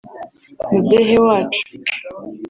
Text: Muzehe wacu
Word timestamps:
Muzehe 0.71 1.15
wacu 1.25 1.61